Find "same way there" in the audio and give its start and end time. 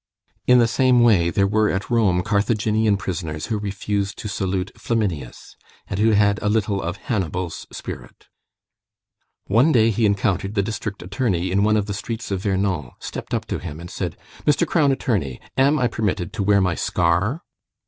0.67-1.45